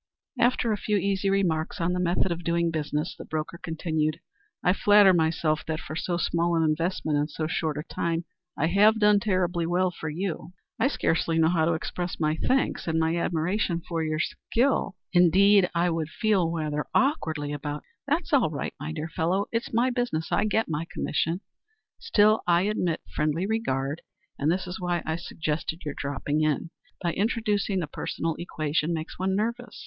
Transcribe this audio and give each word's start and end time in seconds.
After 0.39 0.71
a 0.71 0.77
few 0.77 0.97
easy 0.97 1.29
remarks 1.29 1.79
on 1.79 1.93
the 1.93 1.99
methods 1.99 2.31
of 2.31 2.43
doing 2.43 2.71
business 2.71 3.15
the 3.15 3.23
broker 3.23 3.59
continued, 3.61 4.19
"I 4.63 4.73
flatter 4.73 5.13
myself 5.13 5.63
that 5.67 5.79
for 5.79 5.95
so 5.95 6.17
small 6.17 6.55
an 6.55 6.63
investment 6.63 7.19
and 7.19 7.29
so 7.29 7.45
short 7.45 7.77
a 7.77 7.83
time, 7.83 8.25
I 8.57 8.65
have 8.65 8.99
done 8.99 9.19
tolerably 9.19 9.67
well 9.67 9.91
for 9.91 10.09
you." 10.09 10.53
"I 10.79 10.87
scarcely 10.87 11.37
know 11.37 11.49
how 11.49 11.65
to 11.65 11.73
express 11.73 12.19
my 12.19 12.35
thanks 12.35 12.87
and 12.87 12.99
my 12.99 13.15
admiration 13.15 13.81
for 13.87 14.03
your 14.03 14.17
skill. 14.17 14.95
Indeed 15.13 15.69
I 15.75 15.91
feel 16.19 16.49
rather 16.51 16.87
awkwardly 16.95 17.53
about" 17.53 17.83
"That's 18.07 18.33
all 18.33 18.49
right, 18.49 18.73
my 18.79 18.91
dear 18.91 19.09
fellow. 19.09 19.45
It's 19.51 19.71
my 19.71 19.91
business; 19.91 20.31
I 20.31 20.45
get 20.45 20.67
my 20.67 20.87
commission. 20.91 21.41
Still 21.99 22.41
I 22.47 22.63
admit 22.63 23.01
friendly 23.15 23.45
regard 23.45 24.01
and 24.39 24.51
this 24.51 24.65
is 24.65 24.79
why 24.79 25.03
I 25.05 25.15
suggested 25.15 25.83
your 25.85 25.93
dropping 25.93 26.41
in 26.41 26.71
by 27.03 27.13
introducing 27.13 27.77
the 27.81 27.85
personal 27.85 28.33
equation, 28.39 28.95
makes 28.95 29.19
one 29.19 29.35
nervous. 29.35 29.79